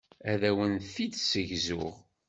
Ad 0.31 0.41
awen-t-id-ssegzuɣ. 0.49 1.95